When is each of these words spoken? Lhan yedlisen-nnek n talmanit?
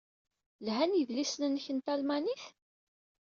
Lhan 0.65 0.91
yedlisen-nnek 0.95 1.67
n 1.71 1.77
talmanit? 1.85 2.43